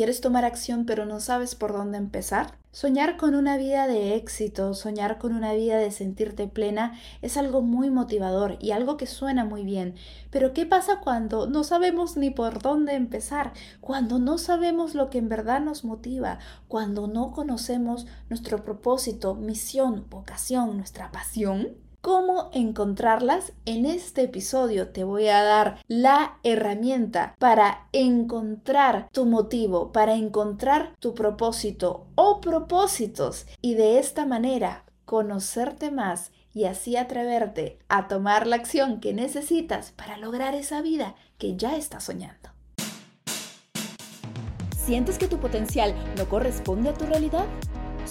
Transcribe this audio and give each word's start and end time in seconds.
¿Quieres 0.00 0.22
tomar 0.22 0.46
acción 0.46 0.86
pero 0.86 1.04
no 1.04 1.20
sabes 1.20 1.54
por 1.54 1.74
dónde 1.74 1.98
empezar? 1.98 2.56
Soñar 2.72 3.18
con 3.18 3.34
una 3.34 3.58
vida 3.58 3.86
de 3.86 4.16
éxito, 4.16 4.72
soñar 4.72 5.18
con 5.18 5.34
una 5.34 5.52
vida 5.52 5.76
de 5.76 5.90
sentirte 5.90 6.48
plena 6.48 6.98
es 7.20 7.36
algo 7.36 7.60
muy 7.60 7.90
motivador 7.90 8.56
y 8.60 8.70
algo 8.70 8.96
que 8.96 9.04
suena 9.04 9.44
muy 9.44 9.62
bien. 9.62 9.96
Pero 10.30 10.54
¿qué 10.54 10.64
pasa 10.64 11.00
cuando 11.00 11.46
no 11.48 11.64
sabemos 11.64 12.16
ni 12.16 12.30
por 12.30 12.62
dónde 12.62 12.94
empezar? 12.94 13.52
Cuando 13.82 14.18
no 14.18 14.38
sabemos 14.38 14.94
lo 14.94 15.10
que 15.10 15.18
en 15.18 15.28
verdad 15.28 15.60
nos 15.60 15.84
motiva, 15.84 16.38
cuando 16.66 17.06
no 17.06 17.30
conocemos 17.32 18.06
nuestro 18.30 18.64
propósito, 18.64 19.34
misión, 19.34 20.06
vocación, 20.08 20.78
nuestra 20.78 21.12
pasión 21.12 21.76
cómo 22.00 22.50
encontrarlas. 22.52 23.52
En 23.66 23.86
este 23.86 24.22
episodio 24.22 24.88
te 24.88 25.04
voy 25.04 25.28
a 25.28 25.42
dar 25.42 25.78
la 25.88 26.38
herramienta 26.42 27.34
para 27.38 27.88
encontrar 27.92 29.08
tu 29.12 29.26
motivo, 29.26 29.92
para 29.92 30.14
encontrar 30.14 30.94
tu 30.98 31.14
propósito 31.14 32.06
o 32.14 32.40
propósitos 32.40 33.46
y 33.60 33.74
de 33.74 33.98
esta 33.98 34.26
manera 34.26 34.84
conocerte 35.04 35.90
más 35.90 36.32
y 36.52 36.64
así 36.64 36.96
atreverte 36.96 37.78
a 37.88 38.08
tomar 38.08 38.46
la 38.46 38.56
acción 38.56 39.00
que 39.00 39.12
necesitas 39.12 39.92
para 39.92 40.16
lograr 40.16 40.54
esa 40.54 40.82
vida 40.82 41.14
que 41.38 41.56
ya 41.56 41.76
estás 41.76 42.04
soñando. 42.04 42.50
¿Sientes 44.76 45.18
que 45.18 45.28
tu 45.28 45.38
potencial 45.38 45.94
no 46.16 46.28
corresponde 46.28 46.90
a 46.90 46.94
tu 46.94 47.06
realidad? 47.06 47.46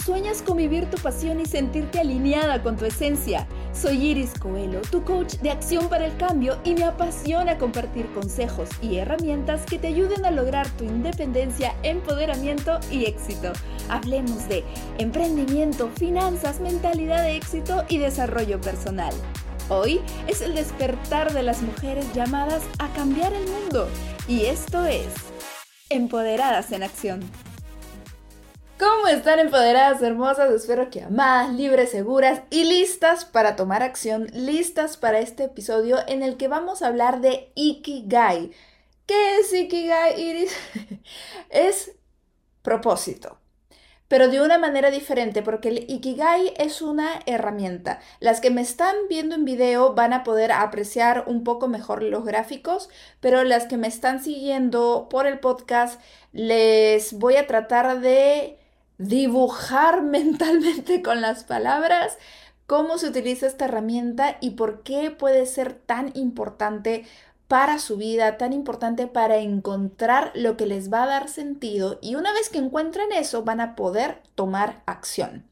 ¿Sueñas 0.06 0.42
con 0.42 0.58
vivir 0.58 0.90
tu 0.90 0.98
pasión 0.98 1.42
y 1.42 1.46
sentirte 1.46 2.00
alineada 2.00 2.64
con 2.64 2.78
tu 2.78 2.86
esencia? 2.86 3.48
Soy 3.74 4.04
Iris 4.08 4.32
Coelho, 4.40 4.82
tu 4.82 5.04
coach 5.04 5.36
de 5.36 5.52
acción 5.52 5.90
para 5.90 6.06
el 6.06 6.18
cambio 6.18 6.60
y 6.64 6.74
me 6.74 6.84
apasiona 6.84 7.58
compartir 7.58 8.12
consejos 8.14 8.70
y 8.82 8.98
herramientas 8.98 9.66
que 9.66 9.78
te 9.78 9.88
ayuden 9.88 10.26
a 10.26 10.32
lograr 10.32 10.68
tu 10.72 10.84
independencia, 10.84 11.76
empoderamiento 11.84 12.80
y 12.92 13.06
éxito. 13.06 13.54
Hablemos 13.88 14.50
de 14.50 14.66
emprendimiento, 14.98 15.90
finanzas, 15.96 16.60
mentalidad 16.60 17.24
de 17.24 17.38
éxito 17.38 17.86
y 17.88 18.00
desarrollo 18.00 18.60
personal. 18.60 19.14
Hoy 19.70 20.02
es 20.28 20.42
el 20.42 20.56
despertar 20.56 21.32
de 21.32 21.44
las 21.44 21.62
mujeres 21.62 22.12
llamadas 22.14 22.64
a 22.80 22.92
cambiar 22.94 23.34
el 23.34 23.48
mundo 23.48 23.88
y 24.28 24.46
esto 24.46 24.84
es 24.86 25.06
Empoderadas 25.90 26.72
en 26.72 26.84
Acción. 26.84 27.49
¿Cómo 28.90 29.08
están 29.08 29.38
empoderadas, 29.38 30.02
hermosas? 30.02 30.50
Espero 30.50 30.90
que 30.90 31.04
amadas, 31.04 31.54
libres, 31.54 31.92
seguras 31.92 32.42
y 32.50 32.64
listas 32.64 33.24
para 33.24 33.56
tomar 33.56 33.84
acción, 33.84 34.30
listas 34.34 34.98
para 34.98 35.20
este 35.20 35.44
episodio 35.44 36.00
en 36.08 36.24
el 36.24 36.38
que 36.38 36.48
vamos 36.48 36.82
a 36.82 36.88
hablar 36.88 37.22
de 37.22 37.52
Ikigai. 37.54 38.50
¿Qué 39.06 39.38
es 39.38 39.54
Ikigai, 39.54 40.20
Iris? 40.20 40.58
es 41.52 41.92
propósito 42.64 43.38
pero 44.10 44.28
de 44.28 44.42
una 44.42 44.58
manera 44.58 44.90
diferente, 44.90 45.44
porque 45.44 45.70
el 45.70 45.78
Ikigai 45.88 46.56
es 46.58 46.82
una 46.82 47.20
herramienta. 47.28 48.00
Las 48.20 48.42
que 48.42 48.50
me 48.50 48.62
están 48.62 48.96
viendo 49.08 49.36
en 49.36 49.46
video 49.46 49.94
van 49.94 50.14
a 50.14 50.24
poder 50.24 50.52
apreciar 50.52 51.26
un 51.28 51.44
poco 51.44 51.68
mejor 51.68 52.02
los 52.02 52.26
gráficos, 52.26 52.90
pero 53.20 53.44
las 53.44 53.68
que 53.68 53.78
me 53.78 53.88
están 53.88 54.24
siguiendo 54.24 55.10
por 55.12 55.28
el 55.28 55.40
podcast 55.40 56.02
les 56.32 57.14
voy 57.14 57.36
a 57.36 57.46
tratar 57.46 58.02
de 58.02 58.59
dibujar 59.00 60.04
mentalmente 60.04 61.02
con 61.02 61.22
las 61.22 61.44
palabras 61.44 62.20
cómo 62.68 63.00
se 63.00 63.08
utiliza 63.08 63.48
esta 63.48 63.66
herramienta 63.66 64.38
y 64.42 64.52
por 64.52 64.84
qué 64.84 65.10
puede 65.10 65.48
ser 65.48 65.74
tan 65.74 66.12
importante 66.14 67.08
para 67.48 67.80
su 67.80 67.98
vida, 67.98 68.38
tan 68.38 68.54
importante 68.54 69.08
para 69.08 69.38
encontrar 69.38 70.32
lo 70.36 70.56
que 70.56 70.68
les 70.68 70.94
va 70.94 71.02
a 71.02 71.08
dar 71.08 71.30
sentido 71.30 71.98
y 72.00 72.14
una 72.14 72.32
vez 72.32 72.50
que 72.50 72.60
encuentren 72.60 73.12
eso 73.12 73.44
van 73.44 73.60
a 73.60 73.76
poder 73.76 74.22
tomar 74.36 74.84
acción. 74.86 75.48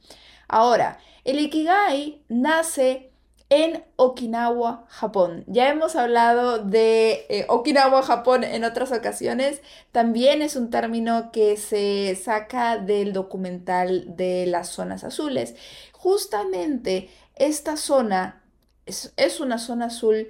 Ahora, 0.47 0.99
el 1.23 1.39
Ikigai 1.39 2.21
nace 2.29 3.11
en 3.49 3.85
Okinawa, 3.95 4.85
Japón. 4.89 5.43
Ya 5.47 5.69
hemos 5.69 5.95
hablado 5.95 6.59
de 6.59 7.25
eh, 7.29 7.45
Okinawa, 7.47 8.01
Japón 8.03 8.43
en 8.43 8.63
otras 8.63 8.91
ocasiones. 8.91 9.61
También 9.91 10.41
es 10.41 10.55
un 10.55 10.69
término 10.69 11.31
que 11.31 11.55
se 11.57 12.15
saca 12.15 12.77
del 12.77 13.13
documental 13.13 14.15
de 14.17 14.45
las 14.47 14.69
zonas 14.69 15.03
azules. 15.03 15.55
Justamente 15.93 17.09
esta 17.35 17.77
zona 17.77 18.43
es, 18.85 19.13
es 19.15 19.39
una 19.39 19.59
zona 19.59 19.85
azul 19.85 20.29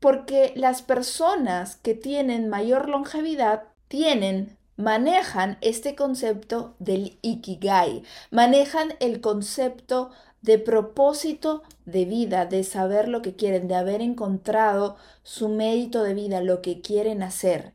porque 0.00 0.52
las 0.56 0.82
personas 0.82 1.76
que 1.76 1.94
tienen 1.94 2.48
mayor 2.48 2.88
longevidad 2.88 3.64
tienen 3.88 4.55
manejan 4.76 5.58
este 5.60 5.94
concepto 5.94 6.74
del 6.78 7.18
ikigai, 7.22 8.02
manejan 8.30 8.94
el 9.00 9.20
concepto 9.20 10.10
de 10.42 10.58
propósito 10.58 11.62
de 11.86 12.04
vida, 12.04 12.46
de 12.46 12.62
saber 12.62 13.08
lo 13.08 13.22
que 13.22 13.34
quieren, 13.34 13.68
de 13.68 13.74
haber 13.74 14.00
encontrado 14.00 14.96
su 15.22 15.48
mérito 15.48 16.02
de 16.02 16.14
vida, 16.14 16.40
lo 16.40 16.62
que 16.62 16.80
quieren 16.80 17.22
hacer. 17.22 17.74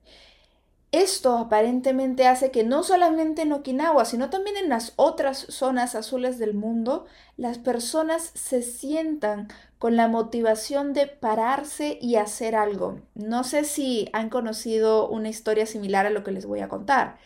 Esto 0.92 1.38
aparentemente 1.38 2.28
hace 2.28 2.52
que 2.52 2.66
no 2.66 2.84
solamente 2.84 3.44
en 3.44 3.54
Okinawa, 3.54 4.04
sino 4.04 4.30
también 4.30 4.58
en 4.58 4.70
las 4.70 4.92
otras 4.98 5.46
zonas 5.50 5.96
azules 5.96 6.38
del 6.38 6.54
mundo, 6.54 7.06
las 7.38 7.58
personas 7.60 8.32
se 8.36 8.62
sientan 8.62 9.48
con 9.82 9.96
la 9.96 10.08
motivación 10.08 10.94
de 10.94 11.08
pararse 11.08 11.98
y 12.00 12.18
hacer 12.18 12.54
algo. 12.54 13.00
No 13.16 13.44
sé 13.44 13.64
si 13.64 14.10
han 14.14 14.30
conocido 14.30 15.10
una 15.10 15.30
historia 15.30 15.66
similar 15.66 16.06
a 16.06 16.12
lo 16.12 16.24
que 16.24 16.32
les 16.32 16.46
voy 16.46 16.60
a 16.60 16.70
contar, 16.70 17.18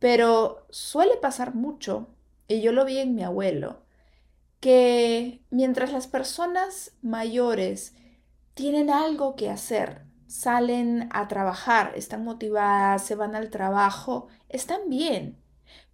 pero 0.00 0.66
suele 0.68 1.16
pasar 1.16 1.54
mucho, 1.54 2.08
y 2.46 2.60
yo 2.60 2.72
lo 2.72 2.84
vi 2.84 2.98
en 2.98 3.14
mi 3.14 3.22
abuelo, 3.22 3.78
que 4.60 5.40
mientras 5.48 5.92
las 5.94 6.06
personas 6.06 6.92
mayores 7.00 7.94
tienen 8.52 8.90
algo 8.90 9.34
que 9.34 9.48
hacer, 9.48 10.02
salen 10.26 11.08
a 11.10 11.26
trabajar, 11.26 11.94
están 11.96 12.22
motivadas, 12.22 13.02
se 13.02 13.14
van 13.14 13.34
al 13.34 13.48
trabajo, 13.48 14.28
están 14.50 14.90
bien. 14.90 15.38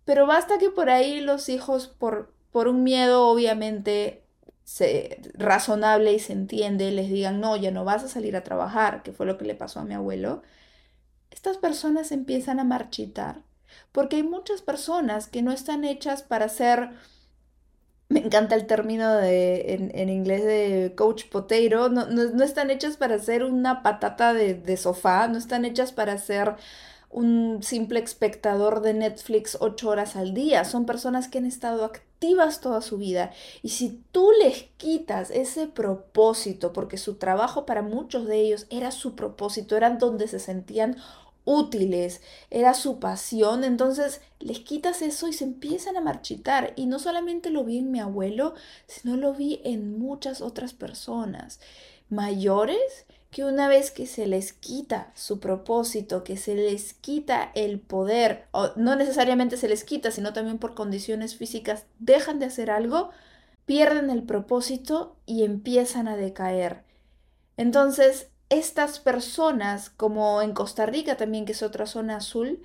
Pero 0.04 0.26
basta 0.26 0.58
que 0.58 0.70
por 0.70 0.90
ahí 0.90 1.20
los 1.20 1.48
hijos, 1.48 1.86
por, 1.86 2.34
por 2.50 2.66
un 2.66 2.82
miedo 2.82 3.28
obviamente 3.28 4.19
se, 4.70 5.20
razonable 5.34 6.12
y 6.12 6.20
se 6.20 6.32
entiende, 6.32 6.92
les 6.92 7.08
digan, 7.10 7.40
no, 7.40 7.56
ya 7.56 7.72
no 7.72 7.84
vas 7.84 8.04
a 8.04 8.08
salir 8.08 8.36
a 8.36 8.44
trabajar, 8.44 9.02
que 9.02 9.12
fue 9.12 9.26
lo 9.26 9.36
que 9.36 9.44
le 9.44 9.56
pasó 9.56 9.80
a 9.80 9.84
mi 9.84 9.94
abuelo, 9.94 10.42
estas 11.32 11.56
personas 11.58 12.12
empiezan 12.12 12.60
a 12.60 12.64
marchitar. 12.64 13.42
Porque 13.92 14.16
hay 14.16 14.22
muchas 14.22 14.62
personas 14.62 15.26
que 15.26 15.42
no 15.42 15.50
están 15.52 15.84
hechas 15.84 16.22
para 16.22 16.48
ser 16.48 16.90
me 18.08 18.20
encanta 18.20 18.56
el 18.56 18.66
término 18.66 19.12
de, 19.14 19.90
en, 19.94 20.08
inglés 20.08 20.44
de 20.44 20.94
coach 20.96 21.26
potato, 21.26 21.88
no, 21.88 22.06
no, 22.06 22.44
están 22.44 22.70
hechas 22.70 22.96
para 22.96 23.18
ser 23.20 23.44
una 23.44 23.82
patata 23.82 24.34
de, 24.34 24.54
de, 24.54 24.76
sofá, 24.76 25.28
no 25.28 25.38
están 25.38 25.64
hechas 25.64 25.92
para 25.92 26.18
ser 26.18 26.56
un 27.10 27.62
simple 27.62 28.00
espectador 28.00 28.82
de 28.82 28.94
Netflix 28.94 29.56
ocho 29.60 29.90
horas 29.90 30.16
al 30.16 30.34
día, 30.34 30.64
son 30.64 30.86
personas 30.86 31.28
que 31.28 31.38
han 31.38 31.46
estado 31.46 31.84
activas 31.84 32.09
toda 32.60 32.82
su 32.82 32.98
vida 32.98 33.32
y 33.62 33.70
si 33.70 34.02
tú 34.12 34.30
les 34.42 34.64
quitas 34.76 35.30
ese 35.30 35.66
propósito, 35.66 36.72
porque 36.72 36.98
su 36.98 37.14
trabajo 37.14 37.64
para 37.64 37.82
muchos 37.82 38.26
de 38.26 38.40
ellos 38.40 38.66
era 38.70 38.90
su 38.90 39.14
propósito, 39.14 39.76
eran 39.76 39.98
donde 39.98 40.28
se 40.28 40.38
sentían 40.38 40.96
útiles, 41.44 42.20
era 42.50 42.74
su 42.74 43.00
pasión, 43.00 43.64
entonces 43.64 44.20
les 44.38 44.60
quitas 44.60 45.00
eso 45.02 45.28
y 45.28 45.32
se 45.32 45.44
empiezan 45.44 45.96
a 45.96 46.02
marchitar. 46.02 46.74
Y 46.76 46.86
no 46.86 46.98
solamente 46.98 47.50
lo 47.50 47.64
vi 47.64 47.78
en 47.78 47.90
mi 47.90 48.00
abuelo, 48.00 48.54
sino 48.86 49.16
lo 49.16 49.32
vi 49.32 49.60
en 49.64 49.98
muchas 49.98 50.42
otras 50.42 50.74
personas 50.74 51.58
mayores 52.10 53.06
que 53.30 53.44
una 53.44 53.68
vez 53.68 53.90
que 53.90 54.06
se 54.06 54.26
les 54.26 54.52
quita 54.52 55.12
su 55.14 55.38
propósito, 55.38 56.24
que 56.24 56.36
se 56.36 56.54
les 56.54 56.94
quita 56.94 57.52
el 57.54 57.80
poder, 57.80 58.46
o 58.50 58.70
no 58.76 58.96
necesariamente 58.96 59.56
se 59.56 59.68
les 59.68 59.84
quita, 59.84 60.10
sino 60.10 60.32
también 60.32 60.58
por 60.58 60.74
condiciones 60.74 61.36
físicas, 61.36 61.86
dejan 61.98 62.40
de 62.40 62.46
hacer 62.46 62.70
algo, 62.70 63.10
pierden 63.66 64.10
el 64.10 64.24
propósito 64.24 65.16
y 65.26 65.44
empiezan 65.44 66.08
a 66.08 66.16
decaer. 66.16 66.82
Entonces, 67.56 68.30
estas 68.48 68.98
personas, 68.98 69.90
como 69.90 70.42
en 70.42 70.52
Costa 70.52 70.86
Rica 70.86 71.16
también, 71.16 71.46
que 71.46 71.52
es 71.52 71.62
otra 71.62 71.86
zona 71.86 72.16
azul, 72.16 72.60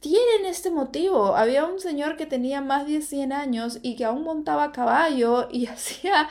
tienen 0.00 0.46
este 0.46 0.70
motivo. 0.70 1.36
Había 1.36 1.64
un 1.64 1.80
señor 1.80 2.16
que 2.16 2.26
tenía 2.26 2.60
más 2.60 2.86
de 2.86 3.02
100 3.02 3.32
años 3.32 3.78
y 3.82 3.96
que 3.96 4.04
aún 4.04 4.22
montaba 4.24 4.72
caballo 4.72 5.48
y 5.50 5.66
hacía, 5.68 6.28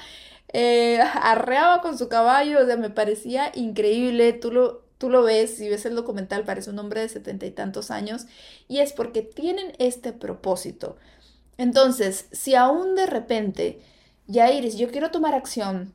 eh, 0.54 1.00
arreaba 1.22 1.82
con 1.82 1.98
su 1.98 2.10
caballo, 2.10 2.62
o 2.62 2.66
sea, 2.66 2.78
me 2.78 2.90
parecía 2.90 3.52
increíble. 3.56 4.34
Tú 4.34 4.52
lo, 4.52 4.84
tú 4.98 5.10
lo 5.10 5.24
ves, 5.24 5.58
si 5.58 5.70
ves 5.70 5.86
el 5.86 5.96
documental, 5.96 6.44
parece 6.44 6.70
un 6.70 6.80
hombre 6.80 7.02
de 7.02 7.10
setenta 7.10 7.46
y 7.46 7.52
tantos 7.52 7.92
años 7.92 8.26
y 8.68 8.80
es 8.80 8.94
porque 8.94 9.22
tienen 9.22 9.74
este 9.80 10.14
propósito. 10.14 10.98
Entonces, 11.58 12.28
si 12.32 12.56
aún 12.56 12.96
de 12.96 13.08
repente, 13.08 13.82
ya 14.28 14.52
Iris, 14.52 14.78
yo 14.78 14.90
quiero 14.92 15.12
tomar 15.12 15.34
acción, 15.36 15.94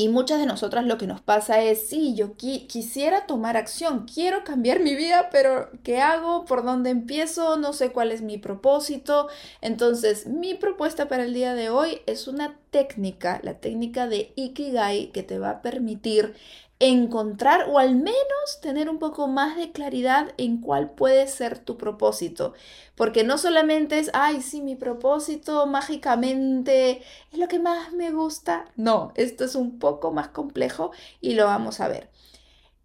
Y 0.00 0.08
muchas 0.08 0.38
de 0.38 0.46
nosotras 0.46 0.86
lo 0.86 0.96
que 0.96 1.06
nos 1.06 1.20
pasa 1.20 1.60
es, 1.60 1.90
sí, 1.90 2.14
yo 2.14 2.34
quisiera 2.34 3.26
tomar 3.26 3.58
acción, 3.58 4.06
quiero 4.06 4.44
cambiar 4.44 4.80
mi 4.80 4.94
vida, 4.94 5.28
pero 5.30 5.68
¿qué 5.82 6.00
hago? 6.00 6.46
¿Por 6.46 6.64
dónde 6.64 6.88
empiezo? 6.88 7.58
No 7.58 7.74
sé 7.74 7.92
cuál 7.92 8.10
es 8.10 8.22
mi 8.22 8.38
propósito. 8.38 9.28
Entonces, 9.60 10.26
mi 10.26 10.54
propuesta 10.54 11.06
para 11.06 11.24
el 11.24 11.34
día 11.34 11.52
de 11.52 11.68
hoy 11.68 12.00
es 12.06 12.28
una 12.28 12.58
técnica, 12.70 13.40
la 13.42 13.60
técnica 13.60 14.06
de 14.06 14.32
Ikigai, 14.36 15.12
que 15.12 15.22
te 15.22 15.38
va 15.38 15.50
a 15.50 15.60
permitir 15.60 16.34
encontrar 16.80 17.68
o 17.68 17.78
al 17.78 17.94
menos 17.94 18.60
tener 18.62 18.88
un 18.88 18.98
poco 18.98 19.28
más 19.28 19.56
de 19.56 19.70
claridad 19.70 20.32
en 20.38 20.60
cuál 20.60 20.90
puede 20.90 21.28
ser 21.28 21.58
tu 21.58 21.76
propósito. 21.76 22.54
Porque 22.96 23.22
no 23.22 23.38
solamente 23.38 23.98
es, 23.98 24.10
ay, 24.14 24.40
sí, 24.42 24.62
mi 24.62 24.76
propósito 24.76 25.66
mágicamente 25.66 27.02
es 27.32 27.38
lo 27.38 27.48
que 27.48 27.58
más 27.58 27.92
me 27.92 28.10
gusta. 28.10 28.64
No, 28.76 29.12
esto 29.14 29.44
es 29.44 29.54
un 29.54 29.78
poco 29.78 30.10
más 30.10 30.28
complejo 30.28 30.90
y 31.20 31.34
lo 31.34 31.44
vamos 31.44 31.80
a 31.80 31.88
ver. 31.88 32.10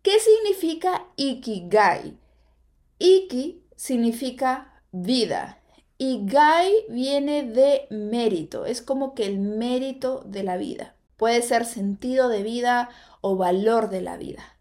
¿Qué 0.01 0.19
significa 0.19 1.07
Ikigai? 1.15 2.17
Iki 2.99 3.63
significa 3.75 4.81
vida. 4.91 5.61
Y 5.97 6.25
Gai 6.25 6.73
viene 6.89 7.43
de 7.43 7.87
mérito, 7.89 8.65
es 8.65 8.81
como 8.81 9.15
que 9.15 9.25
el 9.25 9.39
mérito 9.39 10.21
de 10.25 10.43
la 10.43 10.57
vida. 10.57 10.95
Puede 11.15 11.41
ser 11.41 11.63
sentido 11.63 12.27
de 12.27 12.43
vida 12.43 12.89
o 13.27 13.35
valor 13.35 13.89
de 13.89 14.01
la 14.01 14.17
vida. 14.17 14.55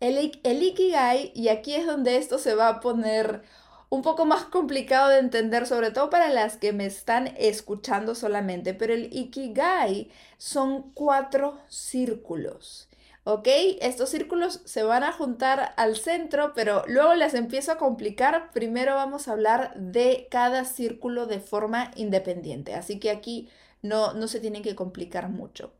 El, 0.00 0.16
Ikigai, 0.62 1.30
y 1.34 1.48
aquí 1.48 1.74
es 1.74 1.84
donde 1.84 2.16
esto 2.16 2.38
se 2.38 2.54
va 2.54 2.68
a 2.68 2.80
poner 2.80 3.42
un 3.90 4.00
poco 4.00 4.24
más 4.24 4.44
complicado 4.44 5.10
de 5.10 5.18
entender, 5.18 5.66
sobre 5.66 5.90
todo 5.90 6.08
para 6.08 6.30
las 6.30 6.56
que 6.56 6.72
me 6.72 6.86
están 6.86 7.34
escuchando 7.36 8.14
solamente, 8.14 8.72
pero 8.72 8.94
el 8.94 9.14
Ikigai 9.14 10.10
son 10.38 10.90
cuatro 10.94 11.58
círculos. 11.68 12.88
¿Ok? 13.24 13.48
Estos 13.82 14.08
círculos 14.08 14.62
se 14.64 14.84
van 14.84 15.02
a 15.02 15.12
juntar 15.12 15.74
al 15.76 15.96
centro, 15.96 16.54
pero 16.54 16.84
luego 16.86 17.12
les 17.14 17.34
empiezo 17.34 17.72
a 17.72 17.76
complicar. 17.76 18.52
Primero 18.52 18.94
vamos 18.94 19.28
a 19.28 19.32
hablar 19.32 19.74
de 19.76 20.28
cada 20.30 20.64
círculo 20.64 21.26
de 21.26 21.40
forma 21.40 21.90
independiente. 21.94 22.74
Así 22.74 22.98
que 22.98 23.10
aquí 23.10 23.50
no, 23.82 24.14
no 24.14 24.28
se 24.28 24.40
tienen 24.40 24.62
que 24.62 24.74
complicar 24.74 25.28
mucho. 25.28 25.74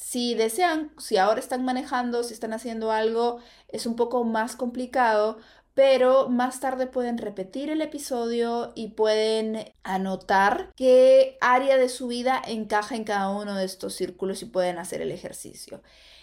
Si 0.00 0.34
desean, 0.34 0.90
si 0.98 1.18
ahora 1.18 1.40
están 1.40 1.64
manejando, 1.64 2.24
si 2.24 2.32
están 2.32 2.52
haciendo 2.52 2.90
algo, 2.90 3.38
es 3.68 3.86
un 3.86 3.96
poco 3.96 4.24
más 4.24 4.56
complicado, 4.56 5.38
pero 5.74 6.28
más 6.28 6.58
tarde 6.58 6.86
pueden 6.86 7.18
repetir 7.18 7.70
el 7.70 7.80
episodio 7.82 8.72
y 8.74 8.88
pueden 8.88 9.72
anotar 9.82 10.72
qué 10.74 11.36
área 11.40 11.76
de 11.76 11.88
su 11.88 12.08
vida 12.08 12.42
encaja 12.44 12.96
en 12.96 13.04
cada 13.04 13.28
uno 13.28 13.54
de 13.54 13.64
estos 13.64 13.94
círculos 13.94 14.42
y 14.42 14.46
pueden 14.46 14.78
hacer 14.78 15.00
el 15.02 15.12
ejercicio. 15.12 15.82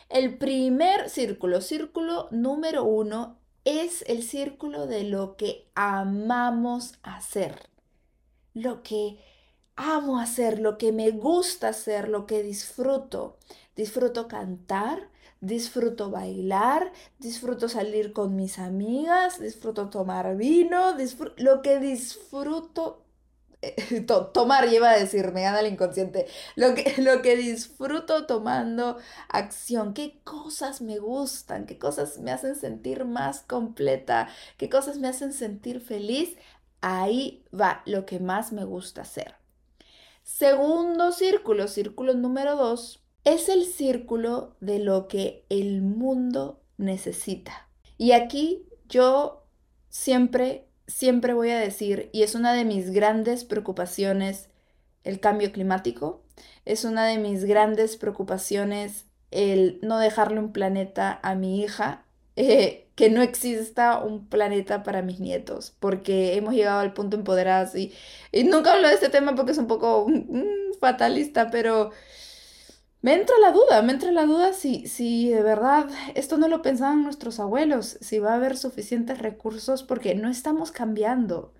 El 0.09 0.37
primer 0.37 1.09
círculo, 1.09 1.61
círculo 1.61 2.27
número 2.31 2.83
uno, 2.83 3.37
es 3.63 4.03
el 4.07 4.23
círculo 4.23 4.87
de 4.87 5.03
lo 5.03 5.37
que 5.37 5.69
amamos 5.75 6.95
hacer, 7.03 7.69
lo 8.53 8.81
que 8.81 9.19
amo 9.77 10.19
hacer, 10.19 10.59
lo 10.59 10.77
que 10.77 10.91
me 10.91 11.11
gusta 11.11 11.69
hacer, 11.69 12.09
lo 12.09 12.25
que 12.25 12.43
disfruto. 12.43 13.37
Disfruto 13.75 14.27
cantar, 14.27 15.09
disfruto 15.39 16.11
bailar, 16.11 16.91
disfruto 17.19 17.69
salir 17.69 18.13
con 18.13 18.35
mis 18.35 18.59
amigas, 18.59 19.39
disfruto 19.39 19.89
tomar 19.89 20.35
vino, 20.35 20.95
lo 21.37 21.61
que 21.61 21.79
disfruto 21.79 23.05
eh, 23.61 24.01
tomar, 24.33 24.69
lleva 24.69 24.91
a 24.91 24.97
decir, 24.97 25.31
me 25.31 25.41
gana 25.41 25.59
el 25.61 25.67
inconsciente, 25.67 26.27
lo 26.55 26.75
que, 26.75 26.95
lo 27.01 27.21
que 27.21 27.35
disfruto 27.35 28.25
tomando 28.25 28.97
acción, 29.29 29.93
qué 29.93 30.19
cosas 30.23 30.81
me 30.81 30.99
gustan, 30.99 31.65
qué 31.65 31.77
cosas 31.79 32.19
me 32.19 32.31
hacen 32.31 32.55
sentir 32.55 33.05
más 33.05 33.41
completa, 33.41 34.29
qué 34.57 34.69
cosas 34.69 34.97
me 34.97 35.07
hacen 35.07 35.33
sentir 35.33 35.81
feliz, 35.81 36.35
ahí 36.81 37.43
va 37.53 37.81
lo 37.85 38.05
que 38.05 38.19
más 38.19 38.51
me 38.51 38.63
gusta 38.65 39.01
hacer. 39.01 39.35
Segundo 40.27 41.13
círculo, 41.13 41.69
círculo 41.69 42.13
número 42.13 42.57
dos, 42.57 43.01
es 43.23 43.47
el 43.47 43.63
círculo 43.63 44.57
de 44.59 44.77
lo 44.77 45.07
que 45.07 45.45
el 45.47 45.81
mundo 45.81 46.61
necesita. 46.75 47.69
Y 47.97 48.11
aquí 48.11 48.67
yo 48.89 49.45
siempre, 49.87 50.67
siempre 50.85 51.33
voy 51.33 51.51
a 51.51 51.57
decir, 51.57 52.09
y 52.11 52.23
es 52.23 52.35
una 52.35 52.51
de 52.51 52.65
mis 52.65 52.91
grandes 52.91 53.45
preocupaciones, 53.45 54.49
el 55.05 55.21
cambio 55.21 55.53
climático, 55.53 56.25
es 56.65 56.83
una 56.83 57.05
de 57.05 57.19
mis 57.19 57.45
grandes 57.45 57.95
preocupaciones 57.95 59.05
el 59.31 59.79
no 59.81 59.97
dejarle 59.97 60.39
un 60.39 60.51
planeta 60.51 61.21
a 61.23 61.35
mi 61.35 61.61
hija, 61.61 62.05
eh, 62.37 62.89
que 62.95 63.09
no 63.09 63.21
exista 63.21 63.99
un 63.99 64.27
planeta 64.27 64.83
para 64.83 65.01
mis 65.01 65.19
nietos, 65.19 65.75
porque 65.79 66.35
hemos 66.35 66.53
llegado 66.53 66.79
al 66.79 66.93
punto 66.93 67.17
empoderadas 67.17 67.75
y, 67.75 67.93
y 68.31 68.43
nunca 68.45 68.73
hablo 68.73 68.87
de 68.87 68.93
este 68.95 69.09
tema 69.09 69.35
porque 69.35 69.51
es 69.51 69.57
un 69.57 69.67
poco 69.67 70.07
mm, 70.07 70.79
fatalista, 70.79 71.49
pero 71.51 71.91
me 73.01 73.13
entra 73.13 73.35
la 73.39 73.51
duda, 73.51 73.81
me 73.81 73.93
entra 73.93 74.11
la 74.11 74.25
duda 74.25 74.53
si, 74.53 74.87
si 74.87 75.29
de 75.29 75.41
verdad 75.43 75.87
esto 76.15 76.37
no 76.37 76.47
lo 76.47 76.61
pensaban 76.61 77.03
nuestros 77.03 77.39
abuelos, 77.39 77.97
si 78.01 78.19
va 78.19 78.31
a 78.33 78.35
haber 78.35 78.57
suficientes 78.57 79.19
recursos, 79.19 79.83
porque 79.83 80.15
no 80.15 80.29
estamos 80.29 80.71
cambiando. 80.71 81.53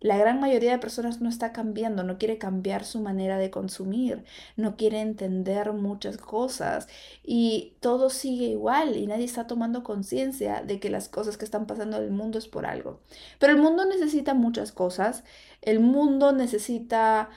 La 0.00 0.16
gran 0.16 0.38
mayoría 0.38 0.70
de 0.72 0.78
personas 0.78 1.20
no 1.20 1.28
está 1.28 1.52
cambiando, 1.52 2.04
no 2.04 2.18
quiere 2.18 2.38
cambiar 2.38 2.84
su 2.84 3.00
manera 3.00 3.36
de 3.36 3.50
consumir, 3.50 4.24
no 4.56 4.76
quiere 4.76 5.00
entender 5.00 5.72
muchas 5.72 6.18
cosas 6.18 6.86
y 7.24 7.74
todo 7.80 8.08
sigue 8.08 8.46
igual 8.46 8.96
y 8.96 9.08
nadie 9.08 9.24
está 9.24 9.48
tomando 9.48 9.82
conciencia 9.82 10.62
de 10.62 10.78
que 10.78 10.88
las 10.88 11.08
cosas 11.08 11.36
que 11.36 11.44
están 11.44 11.66
pasando 11.66 11.96
en 11.96 12.04
el 12.04 12.10
mundo 12.12 12.38
es 12.38 12.46
por 12.46 12.64
algo. 12.64 13.00
Pero 13.40 13.52
el 13.52 13.60
mundo 13.60 13.84
necesita 13.86 14.34
muchas 14.34 14.70
cosas, 14.70 15.24
el 15.62 15.80
mundo 15.80 16.30
necesita 16.32 17.30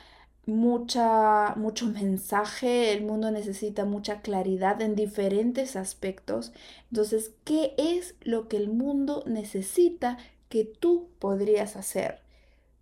mucha, 0.45 1.55
mucho 1.55 1.87
mensaje, 1.87 2.93
el 2.93 3.03
mundo 3.03 3.31
necesita 3.31 3.85
mucha 3.85 4.21
claridad 4.21 4.81
en 4.81 4.95
diferentes 4.95 5.75
aspectos. 5.75 6.51
Entonces, 6.91 7.31
¿qué 7.43 7.73
es 7.77 8.15
lo 8.21 8.47
que 8.47 8.57
el 8.57 8.69
mundo 8.69 9.23
necesita 9.25 10.17
que 10.49 10.65
tú 10.65 11.09
podrías 11.19 11.75
hacer? 11.75 12.19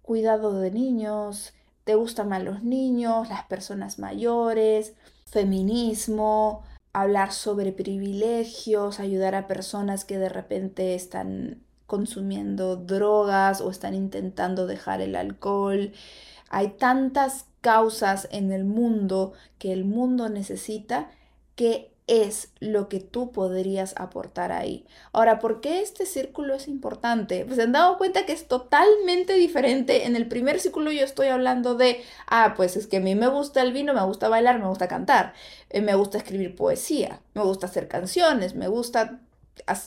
Cuidado 0.09 0.59
de 0.59 0.71
niños, 0.71 1.53
te 1.83 1.93
gustan 1.93 2.29
más 2.29 2.43
los 2.43 2.63
niños, 2.63 3.29
las 3.29 3.43
personas 3.43 3.99
mayores, 3.99 4.95
feminismo, 5.27 6.63
hablar 6.93 7.31
sobre 7.31 7.71
privilegios, 7.71 8.99
ayudar 8.99 9.35
a 9.35 9.45
personas 9.45 10.05
que 10.05 10.17
de 10.17 10.29
repente 10.29 10.95
están 10.95 11.61
consumiendo 11.85 12.75
drogas 12.75 13.61
o 13.61 13.69
están 13.69 13.93
intentando 13.93 14.65
dejar 14.65 14.99
el 15.01 15.15
alcohol. 15.15 15.93
Hay 16.49 16.69
tantas 16.69 17.45
causas 17.61 18.27
en 18.31 18.51
el 18.51 18.65
mundo 18.65 19.33
que 19.59 19.71
el 19.71 19.85
mundo 19.85 20.27
necesita 20.27 21.11
que 21.55 21.88
es 22.09 22.49
lo 22.59 22.89
que 22.89 22.99
tú 22.99 23.31
podrías 23.31 23.93
aportar 23.95 24.51
ahí. 24.51 24.85
Ahora, 25.13 25.39
¿por 25.39 25.61
qué 25.61 25.81
este 25.81 26.07
círculo 26.07 26.55
es 26.55 26.67
importante? 26.67 27.45
Pues 27.45 27.57
se 27.57 27.61
han 27.61 27.71
dado 27.71 27.99
cuenta 27.99 28.25
que 28.25 28.33
es 28.33 28.47
totalmente 28.47 29.35
diferente. 29.35 30.07
En 30.07 30.15
el 30.15 30.27
primer 30.27 30.59
círculo 30.59 30.91
yo 30.91 31.05
estoy 31.05 31.27
hablando 31.27 31.75
de, 31.75 32.01
ah, 32.27 32.55
pues 32.57 32.75
es 32.77 32.87
que 32.87 32.97
a 32.97 33.01
mí 33.01 33.13
me 33.13 33.27
gusta 33.27 33.61
el 33.61 33.73
vino, 33.73 33.93
me 33.93 34.03
gusta 34.03 34.27
bailar, 34.27 34.59
me 34.59 34.67
gusta 34.67 34.87
cantar, 34.87 35.33
eh, 35.69 35.81
me 35.81 35.93
gusta 35.93 36.17
escribir 36.17 36.55
poesía, 36.55 37.21
me 37.35 37.43
gusta 37.43 37.67
hacer 37.67 37.87
canciones, 37.87 38.55
me 38.55 38.67
gusta 38.67 39.21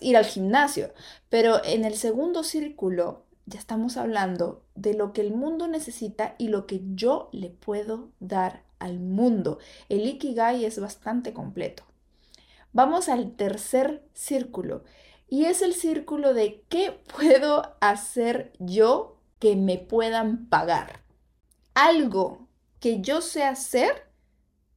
ir 0.01 0.17
al 0.17 0.25
gimnasio. 0.25 0.93
Pero 1.29 1.65
en 1.65 1.85
el 1.85 1.97
segundo 1.97 2.45
círculo 2.45 3.25
ya 3.47 3.59
estamos 3.59 3.97
hablando 3.97 4.63
de 4.77 4.95
lo 4.95 5.13
que 5.13 5.23
el 5.23 5.33
mundo 5.33 5.67
necesita 5.67 6.37
y 6.39 6.49
lo 6.49 6.69
que 6.69 6.83
yo 6.95 7.31
le 7.33 7.51
puedo 7.51 8.11
dar 8.21 8.63
al 8.79 9.01
mundo. 9.01 9.59
El 9.89 10.07
Ikigai 10.07 10.65
es 10.65 10.79
bastante 10.79 11.33
completo. 11.33 11.83
Vamos 12.73 13.09
al 13.09 13.33
tercer 13.37 14.03
círculo 14.15 14.85
y 15.29 15.45
es 15.45 15.63
el 15.63 15.75
círculo 15.75 16.35
de 16.35 16.65
qué 16.69 17.01
puedo 17.17 17.77
hacer 17.81 18.53
yo 18.59 19.19
que 19.39 19.57
me 19.57 19.79
puedan 19.79 20.47
pagar. 20.49 21.01
Algo 21.75 22.49
que 22.81 23.01
yo 23.01 23.21
sé 23.21 23.45
hacer 23.45 24.11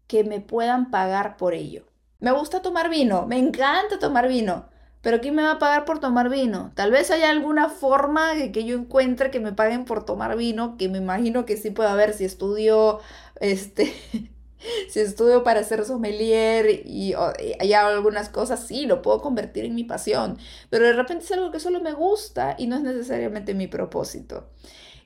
que 0.08 0.24
me 0.24 0.40
puedan 0.42 0.92
pagar 0.92 1.38
por 1.38 1.54
ello. 1.54 1.86
Me 2.20 2.32
gusta 2.32 2.62
tomar 2.62 2.90
vino, 2.90 3.26
me 3.28 3.38
encanta 3.38 4.00
tomar 4.00 4.28
vino, 4.28 4.70
pero 5.02 5.22
¿quién 5.22 5.36
me 5.36 5.44
va 5.44 5.52
a 5.52 5.60
pagar 5.60 5.86
por 5.86 6.00
tomar 6.00 6.30
vino? 6.30 6.72
Tal 6.76 6.92
vez 6.92 7.12
haya 7.12 7.30
alguna 7.30 7.70
forma 7.70 8.34
de 8.34 8.52
que 8.52 8.66
yo 8.66 8.76
encuentre 8.76 9.32
que 9.32 9.40
me 9.40 9.54
paguen 9.54 9.86
por 9.86 10.06
tomar 10.06 10.36
vino, 10.38 10.78
que 10.78 10.90
me 10.90 10.98
imagino 10.98 11.46
que 11.46 11.58
sí 11.58 11.70
puede 11.72 11.90
haber 11.90 12.14
si 12.14 12.26
estudio 12.26 13.00
este 13.40 13.94
si 14.90 15.00
estudio 15.00 15.44
para 15.44 15.64
ser 15.64 15.86
sommelier 15.86 16.84
y, 16.86 17.14
hay 17.60 17.74
algunas 17.74 18.30
cosas, 18.30 18.66
sí, 18.66 18.86
lo 18.86 19.02
puedo 19.02 19.22
convertir 19.22 19.66
en 19.66 19.76
mi 19.76 19.84
pasión, 19.84 20.38
pero 20.70 20.86
de 20.86 20.94
repente 20.94 21.26
es 21.26 21.32
algo 21.32 21.52
que 21.52 21.60
solo 21.60 21.82
me 21.82 21.94
gusta 21.94 22.56
y 22.58 22.68
no 22.68 22.78
es 22.78 22.84
necesariamente 22.84 23.54
mi 23.54 23.68
propósito. 23.68 24.48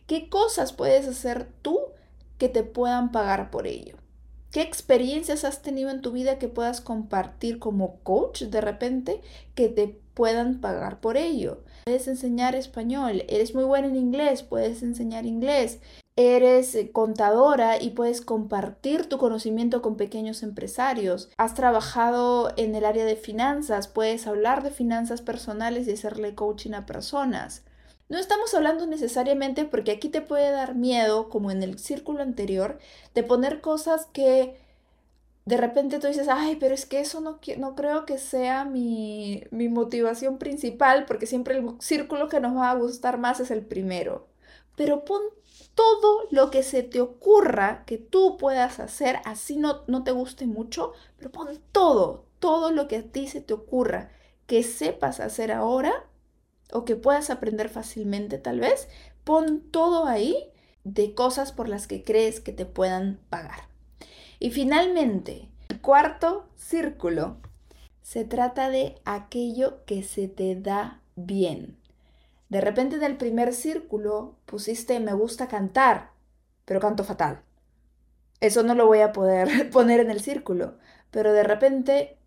¿Qué 0.07 0.29
cosas 0.29 0.73
puedes 0.73 1.07
hacer 1.07 1.47
tú 1.61 1.79
que 2.37 2.49
te 2.49 2.63
puedan 2.63 3.11
pagar 3.11 3.51
por 3.51 3.67
ello? 3.67 3.95
¿Qué 4.51 4.61
experiencias 4.61 5.43
has 5.43 5.61
tenido 5.61 5.91
en 5.91 6.01
tu 6.01 6.11
vida 6.11 6.39
que 6.39 6.47
puedas 6.47 6.81
compartir 6.81 7.59
como 7.59 7.99
coach 7.99 8.43
de 8.43 8.61
repente 8.61 9.21
que 9.53 9.69
te 9.69 9.99
puedan 10.15 10.59
pagar 10.59 10.99
por 10.99 11.17
ello? 11.17 11.61
Puedes 11.85 12.07
enseñar 12.07 12.55
español, 12.55 13.23
eres 13.27 13.53
muy 13.53 13.63
buena 13.63 13.87
en 13.87 13.95
inglés, 13.95 14.41
puedes 14.41 14.81
enseñar 14.81 15.27
inglés, 15.27 15.79
eres 16.19 16.75
eh, 16.75 16.91
contadora 16.91 17.81
y 17.81 17.91
puedes 17.91 18.19
compartir 18.19 19.07
tu 19.07 19.17
conocimiento 19.17 19.81
con 19.81 19.95
pequeños 19.95 20.43
empresarios. 20.43 21.29
Has 21.37 21.53
trabajado 21.53 22.51
en 22.57 22.75
el 22.75 22.83
área 22.83 23.05
de 23.05 23.15
finanzas, 23.15 23.87
puedes 23.87 24.27
hablar 24.27 24.61
de 24.61 24.69
finanzas 24.69 25.21
personales 25.21 25.87
y 25.87 25.93
hacerle 25.93 26.35
coaching 26.35 26.73
a 26.73 26.85
personas. 26.85 27.63
No 28.09 28.17
estamos 28.17 28.53
hablando 28.53 28.85
necesariamente 28.85 29.63
porque 29.63 29.91
aquí 29.91 30.09
te 30.09 30.21
puede 30.21 30.51
dar 30.51 30.75
miedo, 30.75 31.29
como 31.29 31.51
en 31.51 31.63
el 31.63 31.79
círculo 31.79 32.21
anterior, 32.21 32.79
de 33.13 33.23
poner 33.23 33.61
cosas 33.61 34.07
que 34.07 34.57
de 35.45 35.57
repente 35.57 35.99
tú 35.99 36.07
dices, 36.07 36.27
ay, 36.29 36.57
pero 36.57 36.75
es 36.75 36.85
que 36.85 36.99
eso 36.99 37.21
no, 37.21 37.39
no 37.57 37.75
creo 37.75 38.05
que 38.05 38.17
sea 38.17 38.65
mi, 38.65 39.43
mi 39.51 39.69
motivación 39.69 40.37
principal, 40.37 41.05
porque 41.05 41.27
siempre 41.27 41.57
el 41.57 41.75
círculo 41.79 42.27
que 42.27 42.41
nos 42.41 42.57
va 42.57 42.71
a 42.71 42.75
gustar 42.75 43.19
más 43.19 43.39
es 43.39 43.51
el 43.51 43.61
primero. 43.65 44.27
Pero 44.75 45.05
pon 45.05 45.21
todo 45.79 46.27
lo 46.29 46.51
que 46.51 46.61
se 46.61 46.83
te 46.83 46.99
ocurra 46.99 47.85
que 47.85 47.97
tú 47.97 48.35
puedas 48.35 48.81
hacer, 48.81 49.19
así 49.23 49.55
no, 49.55 49.83
no 49.87 50.03
te 50.03 50.11
guste 50.11 50.45
mucho, 50.45 50.91
pero 51.15 51.31
pon 51.31 51.47
todo, 51.71 52.25
todo 52.39 52.71
lo 52.71 52.89
que 52.89 52.97
a 52.97 53.03
ti 53.03 53.27
se 53.27 53.39
te 53.39 53.53
ocurra 53.53 54.11
que 54.45 54.61
sepas 54.61 55.21
hacer 55.21 55.53
ahora 55.53 56.05
o 56.73 56.83
que 56.83 56.97
puedas 56.97 57.29
aprender 57.29 57.69
fácilmente 57.69 58.37
tal 58.37 58.59
vez, 58.59 58.89
pon 59.23 59.61
todo 59.71 60.05
ahí 60.05 60.51
de 60.83 61.15
cosas 61.15 61.53
por 61.53 61.69
las 61.69 61.87
que 61.87 62.03
crees 62.03 62.41
que 62.41 62.51
te 62.51 62.65
puedan 62.65 63.21
pagar. 63.29 63.69
Y 64.37 64.51
finalmente, 64.51 65.47
el 65.69 65.79
cuarto 65.79 66.49
círculo 66.57 67.37
se 68.01 68.25
trata 68.25 68.69
de 68.69 68.95
aquello 69.05 69.85
que 69.85 70.03
se 70.03 70.27
te 70.27 70.57
da 70.57 71.01
bien. 71.15 71.77
De 72.49 72.61
repente 72.61 72.95
en 72.95 73.03
el 73.03 73.17
primer 73.17 73.53
círculo 73.53 74.35
pusiste 74.45 74.99
me 74.99 75.13
gusta 75.13 75.47
cantar, 75.47 76.11
pero 76.65 76.79
canto 76.79 77.03
fatal. 77.03 77.41
Eso 78.41 78.63
no 78.63 78.75
lo 78.75 78.87
voy 78.87 78.99
a 78.99 79.11
poder 79.11 79.69
poner 79.71 79.99
en 79.99 80.11
el 80.11 80.21
círculo, 80.21 80.77
pero 81.11 81.33
de 81.33 81.43
repente 81.43 82.17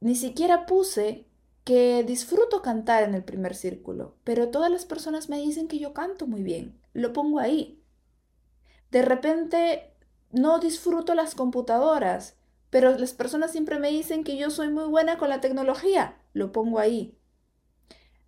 ni 0.00 0.14
siquiera 0.14 0.66
puse 0.66 1.26
que 1.64 2.02
disfruto 2.02 2.62
cantar 2.62 3.02
en 3.02 3.14
el 3.14 3.24
primer 3.24 3.54
círculo, 3.54 4.14
pero 4.24 4.48
todas 4.48 4.70
las 4.70 4.86
personas 4.86 5.28
me 5.28 5.38
dicen 5.38 5.68
que 5.68 5.78
yo 5.78 5.92
canto 5.92 6.26
muy 6.26 6.42
bien. 6.42 6.80
Lo 6.94 7.12
pongo 7.12 7.40
ahí. 7.40 7.82
De 8.90 9.02
repente 9.02 9.92
no 10.32 10.60
disfruto 10.60 11.14
las 11.14 11.34
computadoras, 11.34 12.36
pero 12.70 12.96
las 12.96 13.12
personas 13.12 13.52
siempre 13.52 13.78
me 13.78 13.90
dicen 13.90 14.24
que 14.24 14.36
yo 14.36 14.50
soy 14.50 14.70
muy 14.70 14.84
buena 14.86 15.18
con 15.18 15.28
la 15.28 15.40
tecnología. 15.40 16.16
Lo 16.32 16.52
pongo 16.52 16.78
ahí. 16.78 17.17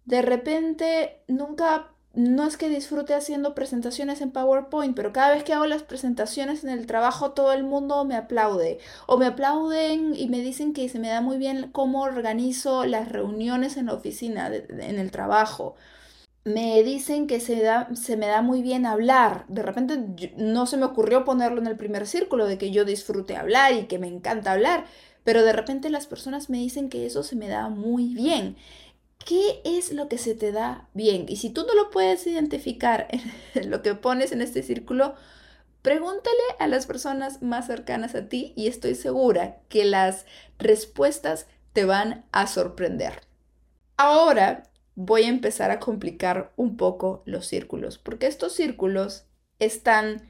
De 0.05 0.23
repente 0.23 1.23
nunca 1.29 1.91
no 2.13 2.45
es 2.45 2.57
que 2.57 2.69
disfrute 2.69 3.15
haciendo 3.15 3.55
presentaciones 3.55 4.21
en 4.21 4.33
PowerPoint, 4.33 4.97
pero 4.97 5.13
cada 5.13 5.33
vez 5.33 5.45
que 5.45 5.53
hago 5.53 5.67
las 5.67 5.85
presentaciones 5.85 6.65
en 6.65 6.71
el 6.71 6.87
trabajo 6.87 7.33
todo 7.33 7.53
el 7.53 7.63
mundo 7.63 8.05
me 8.05 8.17
aplaude. 8.17 8.79
O 9.07 9.17
me 9.17 9.27
aplauden 9.27 10.15
y 10.17 10.29
me 10.29 10.41
dicen 10.41 10.73
que 10.73 10.89
se 10.89 10.99
me 10.99 11.09
da 11.09 11.21
muy 11.21 11.39
bien 11.39 11.71
cómo 11.73 12.03
organizo 12.03 12.85
las 12.85 13.09
reuniones 13.11 13.77
en 13.77 13.87
la 13.87 13.95
oficina, 13.95 14.49
en 14.49 14.99
el 14.99 15.11
trabajo. 15.13 15.77
Me 16.45 16.83
dicen 16.83 17.27
que 17.27 17.39
se, 17.39 17.63
da, 17.63 17.89
se 17.95 18.17
me 18.17 18.27
da 18.27 18.43
muy 18.43 18.63
bien 18.63 18.87
hablar. 18.87 19.45
De 19.49 19.63
repente 19.63 19.99
no 20.37 20.67
se 20.67 20.77
me 20.79 20.87
ocurrió 20.87 21.25
ponerlo 21.25 21.61
en 21.61 21.67
el 21.67 21.77
primer 21.77 22.07
círculo 22.07 22.47
de 22.47 22.59
que 22.59 22.71
yo 22.71 22.85
disfrute 22.85 23.37
hablar 23.37 23.75
y 23.75 23.87
que 23.87 23.99
me 23.99 24.09
encanta 24.09 24.53
hablar. 24.53 24.87
Pero 25.23 25.43
de 25.45 25.53
repente 25.53 25.91
las 25.91 26.07
personas 26.07 26.49
me 26.51 26.59
dicen 26.59 26.89
que 26.89 27.07
eso 27.07 27.23
se 27.23 27.37
me 27.37 27.49
da 27.49 27.69
muy 27.69 28.15
bien. 28.15 28.57
¿Qué 29.25 29.61
es 29.65 29.93
lo 29.93 30.09
que 30.09 30.19
se 30.19 30.35
te 30.35 30.53
da 30.53 30.89
bien? 30.95 31.27
Y 31.29 31.37
si 31.37 31.51
tú 31.51 31.65
no 31.67 31.75
lo 31.75 31.91
puedes 31.91 32.27
identificar 32.27 33.09
en 33.55 33.71
lo 33.71 33.83
que 33.83 33.95
pones 33.95 34.33
en 34.33 34.43
este 34.43 34.63
círculo, 34.63 35.15
pregúntale 35.83 36.37
a 36.59 36.67
las 36.67 36.87
personas 36.87 37.43
más 37.43 37.67
cercanas 37.67 38.15
a 38.15 38.29
ti 38.29 38.53
y 38.57 38.67
estoy 38.67 38.95
segura 38.95 39.61
que 39.69 39.85
las 39.85 40.27
respuestas 40.59 41.47
te 41.73 41.85
van 41.85 42.25
a 42.33 42.47
sorprender. 42.47 43.21
Ahora 43.97 44.65
voy 44.95 45.25
a 45.25 45.29
empezar 45.29 45.71
a 45.71 45.81
complicar 45.81 46.53
un 46.57 46.77
poco 46.77 47.23
los 47.25 47.47
círculos, 47.47 47.99
porque 47.99 48.27
estos 48.27 48.55
círculos 48.55 49.27
están 49.59 50.29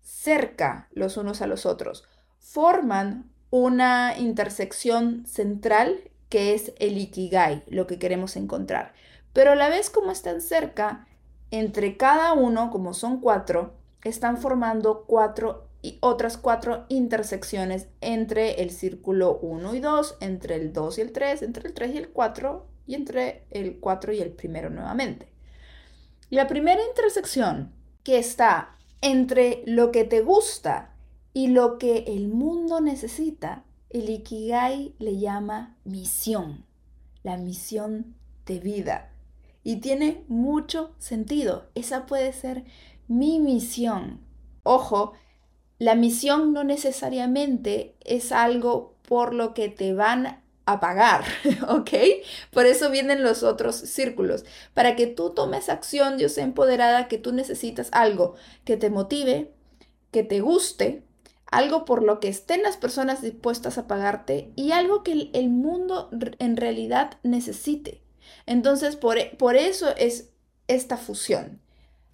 cerca 0.00 0.88
los 0.92 1.16
unos 1.16 1.40
a 1.42 1.46
los 1.46 1.66
otros, 1.66 2.04
forman 2.38 3.32
una 3.50 4.18
intersección 4.18 5.26
central 5.26 6.10
que 6.32 6.54
es 6.54 6.72
el 6.78 6.96
ikigai, 6.96 7.62
lo 7.68 7.86
que 7.86 7.98
queremos 7.98 8.36
encontrar. 8.36 8.94
Pero 9.34 9.52
a 9.52 9.54
la 9.54 9.68
vez 9.68 9.90
como 9.90 10.10
están 10.10 10.40
cerca, 10.40 11.06
entre 11.50 11.98
cada 11.98 12.32
uno, 12.32 12.70
como 12.70 12.94
son 12.94 13.20
cuatro, 13.20 13.74
están 14.02 14.38
formando 14.38 15.04
cuatro 15.06 15.68
y 15.82 15.98
otras 16.00 16.38
cuatro 16.38 16.86
intersecciones 16.88 17.88
entre 18.00 18.62
el 18.62 18.70
círculo 18.70 19.40
1 19.42 19.74
y 19.74 19.80
2, 19.80 20.16
entre 20.20 20.54
el 20.54 20.72
2 20.72 20.96
y 20.96 21.00
el 21.02 21.12
3, 21.12 21.42
entre 21.42 21.68
el 21.68 21.74
3 21.74 21.94
y 21.94 21.98
el 21.98 22.08
4 22.08 22.66
y 22.86 22.94
entre 22.94 23.44
el 23.50 23.78
4 23.78 24.14
y 24.14 24.20
el 24.22 24.30
primero 24.30 24.70
nuevamente. 24.70 25.28
La 26.30 26.46
primera 26.46 26.80
intersección 26.82 27.74
que 28.04 28.18
está 28.18 28.78
entre 29.02 29.62
lo 29.66 29.92
que 29.92 30.04
te 30.04 30.22
gusta 30.22 30.94
y 31.34 31.48
lo 31.48 31.76
que 31.76 32.04
el 32.06 32.28
mundo 32.28 32.80
necesita 32.80 33.64
el 33.92 34.08
Ikigai 34.08 34.94
le 34.98 35.18
llama 35.18 35.76
misión, 35.84 36.64
la 37.22 37.36
misión 37.36 38.14
de 38.46 38.58
vida. 38.58 39.12
Y 39.64 39.76
tiene 39.76 40.24
mucho 40.28 40.94
sentido. 40.98 41.66
Esa 41.74 42.06
puede 42.06 42.32
ser 42.32 42.64
mi 43.06 43.38
misión. 43.38 44.20
Ojo, 44.62 45.12
la 45.78 45.94
misión 45.94 46.52
no 46.52 46.64
necesariamente 46.64 47.96
es 48.00 48.32
algo 48.32 48.96
por 49.06 49.34
lo 49.34 49.54
que 49.54 49.68
te 49.68 49.94
van 49.94 50.42
a 50.64 50.80
pagar, 50.80 51.24
¿ok? 51.68 51.90
Por 52.50 52.66
eso 52.66 52.90
vienen 52.90 53.22
los 53.22 53.42
otros 53.42 53.76
círculos. 53.76 54.44
Para 54.74 54.96
que 54.96 55.06
tú 55.06 55.30
tomes 55.30 55.68
acción, 55.68 56.18
yo 56.18 56.28
sé 56.28 56.42
empoderada, 56.42 57.08
que 57.08 57.18
tú 57.18 57.32
necesitas 57.32 57.88
algo 57.92 58.34
que 58.64 58.76
te 58.76 58.90
motive, 58.90 59.52
que 60.10 60.22
te 60.22 60.40
guste, 60.40 61.02
algo 61.52 61.84
por 61.84 62.02
lo 62.02 62.18
que 62.18 62.28
estén 62.28 62.62
las 62.62 62.76
personas 62.76 63.22
dispuestas 63.22 63.78
a 63.78 63.86
pagarte 63.86 64.50
y 64.56 64.72
algo 64.72 65.02
que 65.02 65.30
el 65.32 65.50
mundo 65.50 66.10
en 66.38 66.56
realidad 66.56 67.18
necesite. 67.22 68.02
Entonces, 68.46 68.96
por, 68.96 69.18
e, 69.18 69.36
por 69.38 69.54
eso 69.56 69.94
es 69.96 70.30
esta 70.66 70.96
fusión. 70.96 71.60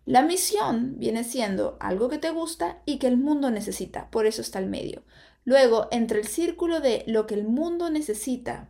La 0.04 0.22
misión 0.22 0.98
viene 0.98 1.22
siendo 1.22 1.76
algo 1.80 2.08
que 2.08 2.18
te 2.18 2.30
gusta 2.30 2.82
y 2.84 2.98
que 2.98 3.06
el 3.06 3.16
mundo 3.16 3.50
necesita, 3.50 4.10
por 4.10 4.26
eso 4.26 4.42
está 4.42 4.58
el 4.58 4.66
medio. 4.66 5.02
Luego, 5.44 5.86
entre 5.92 6.18
el 6.18 6.26
círculo 6.26 6.80
de 6.80 7.04
lo 7.06 7.26
que 7.26 7.34
el 7.34 7.44
mundo 7.44 7.90
necesita 7.90 8.68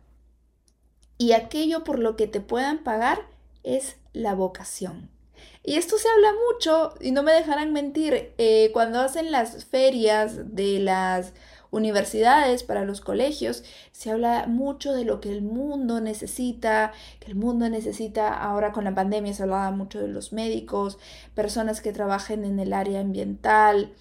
y 1.17 1.31
aquello 1.31 1.83
por 1.83 1.97
lo 1.99 2.15
que 2.15 2.27
te 2.27 2.41
puedan 2.41 2.83
pagar, 2.83 3.27
es 3.63 3.97
la 4.13 4.35
vocación. 4.35 5.09
Y 5.63 5.75
esto 5.75 5.97
se 5.97 6.07
habla 6.09 6.33
mucho, 6.47 6.93
y 7.01 7.11
no 7.11 7.23
me 7.23 7.33
dejarán 7.33 7.73
mentir, 7.73 8.33
eh, 8.37 8.69
cuando 8.73 8.99
hacen 8.99 9.31
las 9.31 9.65
ferias 9.65 10.55
de 10.55 10.79
las 10.79 11.33
universidades, 11.71 12.63
para 12.63 12.83
los 12.83 13.01
colegios, 13.01 13.63
se 13.91 14.11
habla 14.11 14.47
mucho 14.47 14.93
de 14.93 15.05
lo 15.05 15.21
que 15.21 15.31
el 15.31 15.41
mundo 15.41 16.01
necesita, 16.01 16.93
que 17.19 17.27
el 17.27 17.35
mundo 17.35 17.69
necesita, 17.69 18.33
ahora 18.33 18.71
con 18.71 18.85
la 18.85 18.95
pandemia 18.95 19.33
se 19.33 19.43
hablaba 19.43 19.71
mucho 19.71 19.99
de 19.99 20.07
los 20.07 20.33
médicos, 20.33 20.97
personas 21.35 21.81
que 21.81 21.93
trabajen 21.93 22.43
en 22.43 22.59
el 22.59 22.73
área 22.73 23.01
ambiental, 23.01 23.93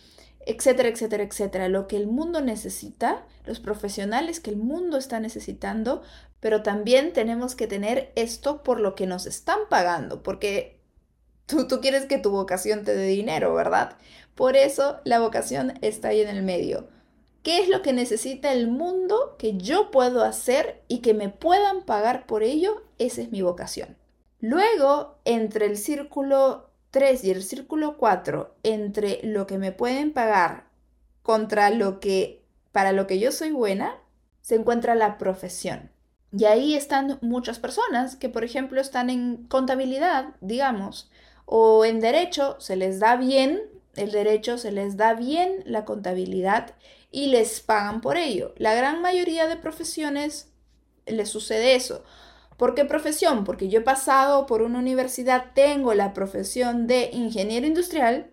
etcétera, 0.47 0.88
etcétera, 0.88 1.25
etcétera. 1.25 1.68
Lo 1.68 1.88
que 1.88 1.97
el 1.97 2.07
mundo 2.07 2.40
necesita, 2.40 3.26
los 3.45 3.61
profesionales 3.61 4.40
que 4.40 4.50
el 4.50 4.57
mundo 4.57 4.97
está 4.97 5.21
necesitando, 5.21 6.02
pero 6.40 6.62
también 6.62 7.12
tenemos 7.12 7.54
que 7.54 7.66
tener 7.66 8.12
esto 8.14 8.62
por 8.62 8.80
lo 8.80 8.95
que 8.95 9.07
nos 9.07 9.26
están 9.26 9.59
pagando, 9.68 10.23
porque 10.23 10.77
Tú, 11.49 11.81
quieres 11.81 12.05
que 12.05 12.19
tu 12.19 12.31
vocación 12.31 12.85
te 12.85 12.95
dé 12.95 13.07
dinero, 13.07 13.55
¿verdad? 13.55 13.97
Por 14.35 14.55
eso 14.55 15.00
la 15.05 15.19
vocación 15.19 15.78
está 15.81 16.09
ahí 16.09 16.21
en 16.21 16.28
el 16.28 16.43
medio. 16.43 16.88
¿Qué 17.43 17.61
es 17.61 17.71
lo 17.71 17.81
que 17.81 17.95
necesita 17.95 18.52
el 18.52 18.69
mundo 18.69 19.35
que 19.38 19.57
yo 19.57 19.90
puedo 19.90 20.23
hacer 20.23 20.83
y 20.88 20.99
que 20.99 21.14
me 21.14 21.31
puedan 21.31 21.87
pagar 21.87 22.26
por 22.26 22.43
ello? 22.43 22.83
Esa 22.99 23.23
es 23.23 23.31
mi 23.31 23.40
vocación. 23.40 23.97
Luego, 24.40 25.19
entre 25.25 25.64
el 25.64 25.78
círculo 25.78 26.69
3 26.90 27.25
y 27.25 27.31
el 27.31 27.43
círculo 27.43 27.97
4, 27.97 28.55
entre 28.62 29.21
lo 29.23 29.47
que 29.47 29.57
me 29.57 29.73
pueden 29.73 30.12
pagar 30.12 30.67
contra 31.23 31.71
lo 31.71 31.99
que 31.99 32.45
para 32.73 32.93
lo 32.93 33.07
que 33.07 33.19
yo 33.19 33.33
soy 33.33 33.52
buena, 33.52 33.97
se 34.43 34.57
encuentra 34.57 34.95
la 34.95 35.17
profesión. 35.17 35.90
Y 36.31 36.45
ahí 36.45 36.75
están 36.75 37.19
muchas 37.23 37.59
personas 37.59 38.17
que, 38.17 38.28
por 38.28 38.45
ejemplo, 38.45 38.83
están 38.83 39.09
en 39.09 39.47
contabilidad, 39.49 40.35
digamos, 40.43 41.11
o 41.50 41.87
en 41.87 41.99
derecho 41.99 42.57
se 42.61 42.76
les 42.76 43.00
da 43.00 43.17
bien 43.17 43.62
el 43.97 44.12
derecho, 44.12 44.59
se 44.59 44.71
les 44.71 44.99
da 44.99 45.14
bien 45.14 45.62
la 45.64 45.87
contabilidad 45.87 46.75
y 47.11 47.28
les 47.28 47.61
pagan 47.61 48.02
por 48.02 48.19
ello. 48.19 48.52
La 48.59 48.75
gran 48.75 49.00
mayoría 49.00 49.47
de 49.47 49.57
profesiones 49.57 50.52
les 51.07 51.31
sucede 51.31 51.75
eso. 51.75 52.05
¿Por 52.59 52.75
qué 52.75 52.85
profesión? 52.85 53.45
Porque 53.45 53.71
yo 53.71 53.81
he 53.81 53.83
pasado 53.83 54.45
por 54.45 54.61
una 54.61 54.78
universidad, 54.78 55.52
tengo 55.55 55.95
la 55.95 56.12
profesión 56.12 56.87
de 56.87 57.09
ingeniero 57.14 57.67
industrial 57.67 58.31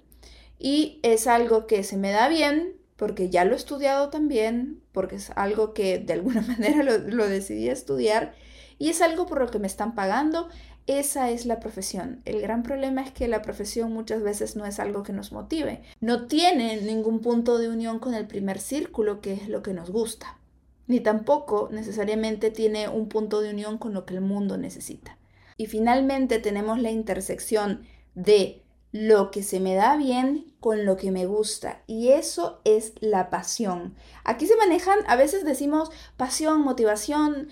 y 0.59 0.99
es 1.01 1.25
algo 1.25 1.67
que 1.67 1.83
se 1.83 1.95
me 1.95 2.11
da 2.11 2.27
bien 2.27 2.75
porque 2.97 3.29
ya 3.29 3.45
lo 3.45 3.53
he 3.53 3.57
estudiado 3.57 4.09
también, 4.09 4.81
porque 4.91 5.15
es 5.15 5.29
algo 5.37 5.73
que 5.73 5.99
de 5.99 6.11
alguna 6.11 6.41
manera 6.47 6.83
lo, 6.83 6.97
lo 6.97 7.29
decidí 7.29 7.69
estudiar 7.69 8.35
y 8.77 8.89
es 8.89 9.01
algo 9.01 9.25
por 9.25 9.39
lo 9.39 9.49
que 9.49 9.59
me 9.59 9.67
están 9.67 9.95
pagando. 9.95 10.49
Esa 10.87 11.31
es 11.31 11.47
la 11.47 11.59
profesión. 11.59 12.21
El 12.25 12.41
gran 12.41 12.61
problema 12.61 13.01
es 13.01 13.11
que 13.11 13.27
la 13.27 13.41
profesión 13.41 13.91
muchas 13.91 14.21
veces 14.21 14.55
no 14.55 14.65
es 14.65 14.79
algo 14.79 15.01
que 15.01 15.13
nos 15.13 15.31
motive. 15.31 15.81
No 15.99 16.27
tiene 16.27 16.79
ningún 16.81 17.21
punto 17.21 17.57
de 17.57 17.69
unión 17.69 17.97
con 17.99 18.13
el 18.13 18.27
primer 18.27 18.59
círculo, 18.59 19.19
que 19.19 19.33
es 19.33 19.49
lo 19.49 19.63
que 19.63 19.73
nos 19.73 19.89
gusta. 19.89 20.37
Ni 20.87 20.99
tampoco 20.99 21.69
necesariamente 21.71 22.51
tiene 22.51 22.87
un 22.87 23.09
punto 23.09 23.41
de 23.41 23.49
unión 23.49 23.79
con 23.79 23.93
lo 23.93 24.05
que 24.05 24.13
el 24.13 24.21
mundo 24.21 24.57
necesita. 24.57 25.17
Y 25.57 25.65
finalmente 25.65 26.37
tenemos 26.37 26.79
la 26.79 26.91
intersección 26.91 27.81
de 28.13 28.61
lo 28.91 29.31
que 29.31 29.41
se 29.41 29.59
me 29.59 29.73
da 29.73 29.97
bien 29.97 30.53
con 30.59 30.85
lo 30.85 30.97
que 30.97 31.11
me 31.11 31.25
gusta. 31.25 31.81
Y 31.87 32.09
eso 32.09 32.61
es 32.63 32.93
la 32.99 33.31
pasión. 33.31 33.95
Aquí 34.23 34.45
se 34.45 34.55
manejan, 34.55 34.99
a 35.07 35.15
veces 35.15 35.43
decimos 35.43 35.91
pasión, 36.15 36.61
motivación, 36.61 37.49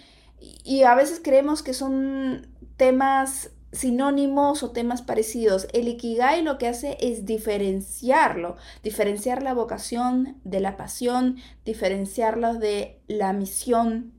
y 0.64 0.84
a 0.84 0.96
veces 0.96 1.22
creemos 1.24 1.64
que 1.64 1.74
son 1.74 2.48
temas 2.84 3.52
sinónimos 3.72 4.62
o 4.62 4.72
temas 4.72 5.02
parecidos. 5.02 5.70
El 5.72 5.88
Ikigai 5.88 6.42
lo 6.42 6.58
que 6.58 6.68
hace 6.68 6.98
es 7.00 7.26
diferenciarlo, 7.26 8.58
diferenciar 8.84 9.42
la 9.42 9.54
vocación 9.54 10.38
de 10.44 10.60
la 10.60 10.76
pasión, 10.76 11.38
diferenciarlo 11.64 12.56
de 12.56 13.00
la 13.08 13.32
misión. 13.32 14.12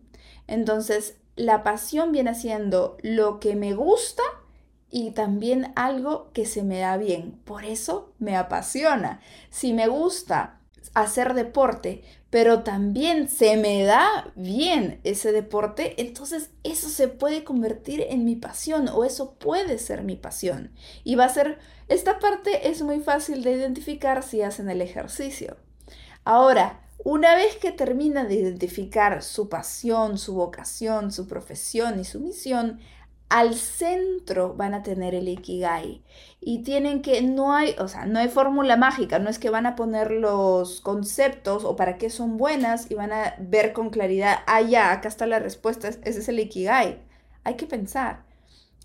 Entonces, 0.46 1.18
la 1.36 1.62
pasión 1.62 2.10
viene 2.10 2.34
siendo 2.34 2.96
lo 3.02 3.38
que 3.38 3.54
me 3.54 3.74
gusta 3.74 4.22
y 4.90 5.10
también 5.10 5.74
algo 5.76 6.30
que 6.32 6.46
se 6.46 6.62
me 6.62 6.78
da 6.78 6.96
bien. 6.96 7.32
Por 7.44 7.66
eso 7.66 8.14
me 8.18 8.38
apasiona. 8.38 9.20
Si 9.50 9.74
me 9.74 9.88
gusta 9.88 10.58
hacer 10.94 11.34
deporte, 11.34 12.02
pero 12.30 12.62
también 12.62 13.28
se 13.28 13.56
me 13.56 13.84
da 13.84 14.32
bien 14.34 15.00
ese 15.04 15.32
deporte, 15.32 15.94
entonces 16.02 16.50
eso 16.64 16.88
se 16.88 17.08
puede 17.08 17.44
convertir 17.44 18.04
en 18.08 18.24
mi 18.24 18.36
pasión 18.36 18.88
o 18.88 19.04
eso 19.04 19.34
puede 19.34 19.78
ser 19.78 20.02
mi 20.02 20.16
pasión. 20.16 20.72
Y 21.04 21.14
va 21.14 21.26
a 21.26 21.28
ser, 21.28 21.58
esta 21.88 22.18
parte 22.18 22.68
es 22.68 22.82
muy 22.82 23.00
fácil 23.00 23.42
de 23.42 23.52
identificar 23.52 24.22
si 24.22 24.42
hacen 24.42 24.68
el 24.68 24.82
ejercicio. 24.82 25.56
Ahora, 26.24 26.80
una 27.04 27.34
vez 27.34 27.56
que 27.56 27.70
termina 27.70 28.24
de 28.24 28.34
identificar 28.36 29.22
su 29.22 29.48
pasión, 29.48 30.16
su 30.16 30.34
vocación, 30.34 31.12
su 31.12 31.28
profesión 31.28 32.00
y 32.00 32.04
su 32.04 32.18
misión, 32.18 32.80
al 33.34 33.56
centro 33.56 34.54
van 34.54 34.74
a 34.74 34.84
tener 34.84 35.12
el 35.12 35.28
Ikigai 35.28 36.04
y 36.40 36.62
tienen 36.62 37.02
que, 37.02 37.20
no 37.20 37.52
hay, 37.52 37.74
o 37.80 37.88
sea, 37.88 38.06
no 38.06 38.20
hay 38.20 38.28
fórmula 38.28 38.76
mágica, 38.76 39.18
no 39.18 39.28
es 39.28 39.40
que 39.40 39.50
van 39.50 39.66
a 39.66 39.74
poner 39.74 40.12
los 40.12 40.80
conceptos 40.80 41.64
o 41.64 41.74
para 41.74 41.98
qué 41.98 42.10
son 42.10 42.36
buenas 42.36 42.88
y 42.92 42.94
van 42.94 43.12
a 43.12 43.34
ver 43.40 43.72
con 43.72 43.90
claridad, 43.90 44.38
ah, 44.46 44.60
ya, 44.60 44.92
acá 44.92 45.08
está 45.08 45.26
la 45.26 45.40
respuesta, 45.40 45.88
ese 45.88 46.20
es 46.20 46.28
el 46.28 46.38
Ikigai. 46.38 47.00
Hay 47.42 47.56
que 47.56 47.66
pensar. 47.66 48.24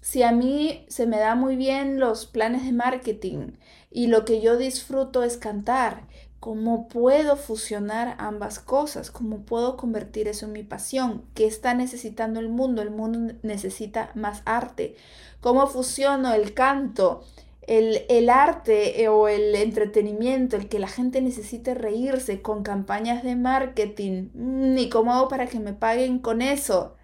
Si 0.02 0.24
a 0.24 0.32
mí 0.32 0.84
se 0.90 1.06
me 1.06 1.20
da 1.20 1.36
muy 1.36 1.56
bien 1.56 2.00
los 2.00 2.26
planes 2.26 2.64
de 2.66 2.72
marketing 2.72 3.52
y 3.92 4.08
lo 4.08 4.26
que 4.26 4.42
yo 4.42 4.58
disfruto 4.58 5.24
es 5.24 5.38
cantar, 5.38 6.08
¿Cómo 6.40 6.88
puedo 6.88 7.36
fusionar 7.36 8.16
ambas 8.18 8.60
cosas? 8.60 9.12
¿Cómo 9.12 9.40
puedo 9.40 9.76
convertir 9.76 10.30
eso 10.30 10.46
en 10.46 10.54
mi 10.54 10.64
pasión? 10.64 11.26
¿Qué 11.34 11.46
está 11.46 11.74
necesitando 11.74 12.40
el 12.40 12.48
mundo? 12.48 12.82
El 12.82 12.92
mundo 12.92 13.34
necesita 13.44 14.12
más 14.16 14.42
arte. 14.46 14.96
¿Cómo 15.42 15.68
fusiono 15.68 16.34
el 16.34 16.54
canto, 16.54 17.26
el, 17.64 18.06
el 18.08 18.30
arte 18.30 19.02
eh, 19.04 19.10
o 19.10 19.28
el 19.28 19.54
entretenimiento, 19.54 20.56
el 20.56 20.70
que 20.70 20.80
la 20.80 20.88
gente 20.88 21.22
necesite 21.22 21.74
reírse 21.74 22.42
con 22.42 22.64
campañas 22.64 23.22
de 23.24 23.36
marketing? 23.36 24.30
¿Ni 24.34 24.86
mm, 24.88 24.90
cómo 24.90 25.14
hago 25.14 25.28
para 25.28 25.48
que 25.48 25.60
me 25.60 25.74
paguen 25.74 26.20
con 26.20 26.42
eso? 26.42 26.96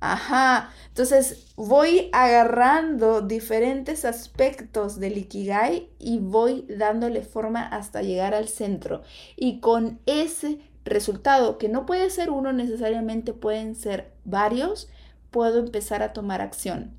Ajá, 0.00 0.70
entonces 0.88 1.46
voy 1.56 2.10
agarrando 2.12 3.22
diferentes 3.22 4.04
aspectos 4.04 5.00
del 5.00 5.16
Ikigai 5.16 5.88
y 5.98 6.18
voy 6.18 6.66
dándole 6.68 7.22
forma 7.22 7.62
hasta 7.66 8.02
llegar 8.02 8.34
al 8.34 8.48
centro. 8.48 9.02
Y 9.36 9.60
con 9.60 9.98
ese 10.04 10.58
resultado, 10.84 11.56
que 11.56 11.68
no 11.68 11.86
puede 11.86 12.10
ser 12.10 12.30
uno 12.30 12.52
necesariamente, 12.52 13.32
pueden 13.32 13.74
ser 13.74 14.12
varios, 14.24 14.88
puedo 15.30 15.58
empezar 15.60 16.02
a 16.02 16.12
tomar 16.12 16.42
acción. 16.42 16.94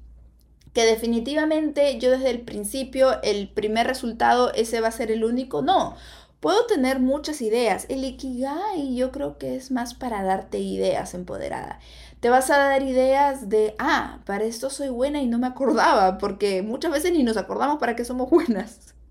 Que 0.73 0.85
definitivamente 0.85 1.99
yo 1.99 2.11
desde 2.11 2.31
el 2.31 2.41
principio, 2.41 3.21
el 3.21 3.49
primer 3.49 3.87
resultado, 3.87 4.51
ese 4.53 4.81
va 4.81 4.89
a 4.89 4.91
ser 4.91 5.11
el 5.11 5.23
único, 5.23 5.61
no. 5.61 5.95
Puedo 6.39 6.67
tener 6.67 6.99
muchas 6.99 7.41
ideas. 7.41 7.87
El 7.89 8.03
Ikigai 8.03 8.95
yo 8.95 9.11
creo 9.11 9.39
que 9.39 9.55
es 9.55 9.71
más 9.71 9.95
para 9.95 10.23
darte 10.23 10.59
ideas 10.59 11.15
empoderada. 11.15 11.79
Te 12.19 12.29
vas 12.29 12.49
a 12.49 12.57
dar 12.57 12.83
ideas 12.83 13.49
de, 13.49 13.75
ah, 13.79 14.21
para 14.25 14.43
esto 14.45 14.69
soy 14.69 14.89
buena 14.89 15.21
y 15.21 15.27
no 15.27 15.37
me 15.37 15.47
acordaba, 15.47 16.17
porque 16.17 16.63
muchas 16.63 16.91
veces 16.91 17.11
ni 17.11 17.23
nos 17.23 17.37
acordamos 17.37 17.77
para 17.79 17.95
qué 17.95 18.05
somos 18.05 18.29
buenas. 18.29 18.93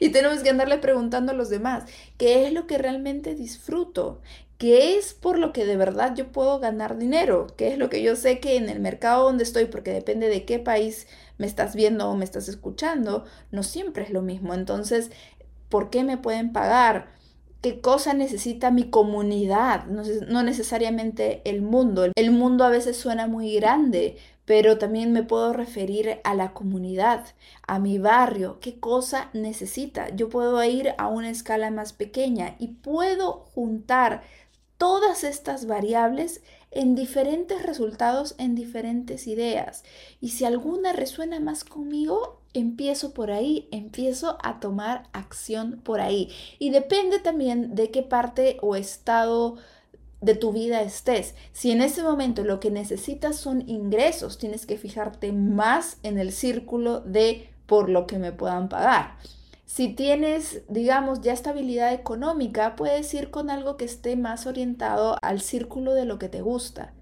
Y 0.00 0.10
tenemos 0.10 0.42
que 0.42 0.50
andarle 0.50 0.76
preguntando 0.78 1.32
a 1.32 1.34
los 1.34 1.48
demás, 1.48 1.84
¿qué 2.18 2.46
es 2.46 2.52
lo 2.52 2.66
que 2.66 2.76
realmente 2.78 3.34
disfruto? 3.34 4.20
¿Qué 4.58 4.96
es 4.98 5.14
por 5.14 5.38
lo 5.38 5.52
que 5.52 5.64
de 5.64 5.76
verdad 5.76 6.14
yo 6.14 6.32
puedo 6.32 6.58
ganar 6.60 6.98
dinero? 6.98 7.46
¿Qué 7.56 7.68
es 7.72 7.78
lo 7.78 7.88
que 7.90 8.02
yo 8.02 8.14
sé 8.16 8.40
que 8.40 8.56
en 8.56 8.68
el 8.68 8.80
mercado 8.80 9.24
donde 9.24 9.44
estoy, 9.44 9.64
porque 9.66 9.92
depende 9.92 10.28
de 10.28 10.44
qué 10.44 10.58
país 10.58 11.06
me 11.38 11.46
estás 11.46 11.74
viendo 11.74 12.08
o 12.08 12.16
me 12.16 12.24
estás 12.24 12.48
escuchando, 12.48 13.24
no 13.50 13.62
siempre 13.62 14.04
es 14.04 14.10
lo 14.10 14.22
mismo. 14.22 14.54
Entonces, 14.54 15.10
¿por 15.68 15.90
qué 15.90 16.04
me 16.04 16.18
pueden 16.18 16.52
pagar? 16.52 17.08
Qué 17.64 17.80
cosa 17.80 18.12
necesita 18.12 18.70
mi 18.70 18.90
comunidad, 18.90 19.86
no, 19.86 20.42
necesariamente 20.42 21.40
el 21.46 21.62
mundo. 21.62 22.04
El 22.14 22.30
mundo 22.30 22.62
a 22.62 22.68
veces 22.68 22.94
suena 22.98 23.26
muy 23.26 23.54
grande, 23.54 24.18
pero 24.44 24.76
también 24.76 25.14
me 25.14 25.22
puedo 25.22 25.54
referir 25.54 26.20
a 26.24 26.34
la 26.34 26.52
comunidad, 26.52 27.24
a 27.66 27.78
mi 27.78 27.96
barrio, 27.96 28.58
qué 28.60 28.78
cosa 28.78 29.30
necesita. 29.32 30.14
Yo 30.14 30.28
puedo 30.28 30.62
ir 30.62 30.92
a 30.98 31.08
una 31.08 31.30
escala 31.30 31.70
más 31.70 31.94
pequeña 31.94 32.54
y 32.58 32.68
puedo 32.68 33.46
juntar 33.54 34.20
todas 34.76 35.24
estas 35.24 35.66
variables 35.66 36.42
en 36.74 36.94
diferentes 36.94 37.62
resultados, 37.62 38.34
en 38.38 38.54
diferentes 38.54 39.26
ideas. 39.26 39.84
Y 40.20 40.30
si 40.30 40.44
alguna 40.44 40.92
resuena 40.92 41.40
más 41.40 41.64
conmigo, 41.64 42.40
empiezo 42.54 43.12
por 43.12 43.30
ahí, 43.30 43.68
empiezo 43.70 44.38
a 44.42 44.60
tomar 44.60 45.08
acción 45.12 45.80
por 45.84 46.00
ahí. 46.00 46.30
Y 46.58 46.70
depende 46.70 47.18
también 47.18 47.74
de 47.74 47.90
qué 47.90 48.02
parte 48.02 48.58
o 48.62 48.76
estado 48.76 49.56
de 50.20 50.34
tu 50.34 50.52
vida 50.52 50.82
estés. 50.82 51.34
Si 51.52 51.70
en 51.70 51.82
ese 51.82 52.02
momento 52.02 52.44
lo 52.44 52.60
que 52.60 52.70
necesitas 52.70 53.36
son 53.36 53.68
ingresos, 53.68 54.38
tienes 54.38 54.64
que 54.64 54.78
fijarte 54.78 55.32
más 55.32 55.98
en 56.02 56.18
el 56.18 56.32
círculo 56.32 57.00
de 57.00 57.50
por 57.66 57.90
lo 57.90 58.06
que 58.06 58.18
me 58.18 58.32
puedan 58.32 58.68
pagar. 58.68 59.16
Si 59.74 59.88
tienes, 59.88 60.62
digamos, 60.68 61.20
ya 61.20 61.32
estabilidad 61.32 61.92
económica, 61.92 62.76
puedes 62.76 63.12
ir 63.12 63.32
con 63.32 63.50
algo 63.50 63.76
que 63.76 63.84
esté 63.84 64.14
más 64.14 64.46
orientado 64.46 65.16
al 65.20 65.40
círculo 65.40 65.94
de 65.94 66.04
lo 66.04 66.16
que 66.16 66.28
te 66.28 66.42
gusta. 66.42 66.94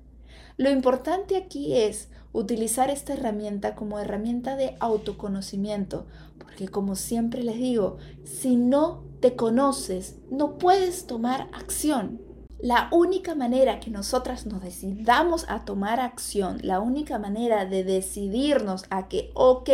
Lo 0.56 0.70
importante 0.70 1.36
aquí 1.36 1.76
es 1.76 2.08
utilizar 2.32 2.88
esta 2.88 3.12
herramienta 3.12 3.74
como 3.74 3.98
herramienta 3.98 4.56
de 4.56 4.74
autoconocimiento, 4.80 6.06
porque 6.38 6.66
como 6.66 6.96
siempre 6.96 7.42
les 7.42 7.56
digo, 7.56 7.98
si 8.24 8.56
no 8.56 9.04
te 9.20 9.36
conoces, 9.36 10.16
no 10.30 10.56
puedes 10.56 11.06
tomar 11.06 11.50
acción. 11.52 12.22
La 12.62 12.88
única 12.92 13.34
manera 13.34 13.80
que 13.80 13.90
nosotras 13.90 14.46
nos 14.46 14.62
decidamos 14.62 15.46
a 15.48 15.64
tomar 15.64 15.98
acción, 15.98 16.60
la 16.62 16.78
única 16.78 17.18
manera 17.18 17.64
de 17.64 17.82
decidirnos 17.82 18.84
a 18.88 19.08
que, 19.08 19.32
ok, 19.34 19.68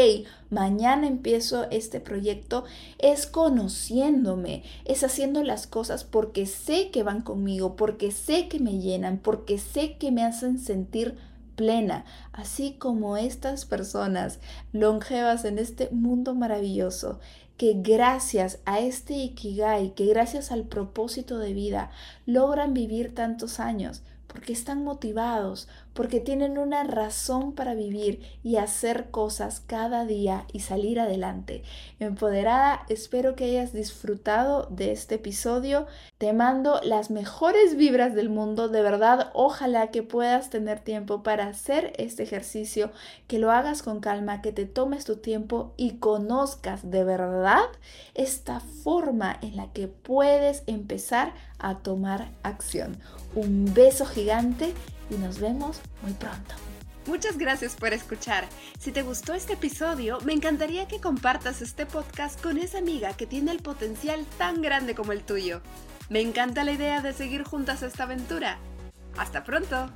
mañana 0.48 1.07
empiezo 1.07 1.68
este 1.70 2.01
proyecto, 2.01 2.64
es 2.98 3.27
conociéndome, 3.27 4.62
es 4.87 5.05
haciendo 5.05 5.42
las 5.42 5.66
cosas 5.66 6.05
porque 6.05 6.46
sé 6.46 6.90
que 6.90 7.03
van 7.03 7.20
conmigo, 7.20 7.77
porque 7.77 8.11
sé 8.11 8.48
que 8.48 8.59
me 8.59 8.79
llenan, 8.79 9.18
porque 9.18 9.59
sé 9.59 9.98
que 9.98 10.11
me 10.11 10.24
hacen 10.24 10.59
sentir 10.59 11.18
plena, 11.57 12.07
así 12.33 12.77
como 12.79 13.18
estas 13.18 13.66
personas 13.66 14.38
longevas 14.72 15.44
en 15.44 15.59
este 15.59 15.90
mundo 15.90 16.35
maravilloso 16.35 17.20
que 17.58 17.74
gracias 17.74 18.60
a 18.66 18.78
este 18.78 19.14
Ikigai, 19.14 19.90
que 19.90 20.06
gracias 20.06 20.52
al 20.52 20.64
propósito 20.64 21.38
de 21.38 21.52
vida, 21.52 21.90
logran 22.24 22.72
vivir 22.72 23.14
tantos 23.16 23.58
años, 23.58 24.02
porque 24.28 24.52
están 24.52 24.84
motivados, 24.84 25.66
porque 25.98 26.20
tienen 26.20 26.58
una 26.58 26.84
razón 26.84 27.56
para 27.56 27.74
vivir 27.74 28.22
y 28.44 28.54
hacer 28.54 29.11
cosas 29.11 29.64
cada 29.66 30.04
día 30.04 30.44
y 30.52 30.61
salir 30.61 31.00
adelante. 31.00 31.64
Empoderada, 31.98 32.87
espero 32.88 33.34
que 33.34 33.46
hayas 33.46 33.72
disfrutado 33.72 34.68
de 34.70 34.92
este 34.92 35.16
episodio. 35.16 35.88
Te 36.16 36.32
mando 36.32 36.80
las 36.84 37.11
mejores 37.11 37.74
vibras 37.76 38.14
del 38.14 38.28
mundo. 38.28 38.68
De 38.68 38.80
verdad, 38.80 39.32
ojalá 39.34 39.90
que 39.90 40.04
puedas 40.04 40.50
tener 40.50 40.78
tiempo 40.78 41.24
para 41.24 41.48
hacer 41.48 41.92
este 41.98 42.22
ejercicio, 42.22 42.92
que 43.26 43.40
lo 43.40 43.50
hagas 43.50 43.82
con 43.82 43.98
calma, 43.98 44.40
que 44.40 44.52
te 44.52 44.66
tomes 44.66 45.04
tu 45.04 45.16
tiempo 45.16 45.74
y 45.76 45.96
conozcas 45.96 46.88
de 46.88 47.02
verdad 47.02 47.66
esta 48.14 48.61
forma 48.61 49.37
en 49.42 49.56
la 49.56 49.72
que 49.72 49.88
puedes 49.88 50.62
empezar 50.68 51.34
a 51.58 51.78
tomar 51.78 52.30
acción. 52.42 52.96
Un 53.34 53.72
beso 53.74 54.06
gigante 54.06 54.74
y 55.10 55.14
nos 55.14 55.40
vemos 55.40 55.80
muy 56.02 56.12
pronto. 56.12 56.54
Muchas 57.06 57.38
gracias 57.38 57.74
por 57.74 57.94
escuchar. 57.94 58.46
Si 58.78 58.92
te 58.92 59.02
gustó 59.02 59.32
este 59.32 59.54
episodio, 59.54 60.18
me 60.24 60.34
encantaría 60.34 60.86
que 60.86 61.00
compartas 61.00 61.62
este 61.62 61.86
podcast 61.86 62.38
con 62.42 62.58
esa 62.58 62.78
amiga 62.78 63.14
que 63.14 63.26
tiene 63.26 63.50
el 63.50 63.62
potencial 63.62 64.26
tan 64.36 64.60
grande 64.60 64.94
como 64.94 65.12
el 65.12 65.22
tuyo. 65.22 65.62
Me 66.10 66.20
encanta 66.20 66.64
la 66.64 66.72
idea 66.72 67.00
de 67.00 67.14
seguir 67.14 67.44
juntas 67.44 67.82
esta 67.82 68.02
aventura. 68.02 68.58
¡Hasta 69.16 69.42
pronto! 69.42 69.90